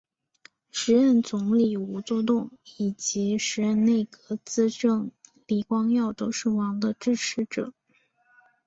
[0.71, 5.11] 时任总理吴作栋以及时任内阁资政
[5.45, 7.71] 李光耀都是王的支持者。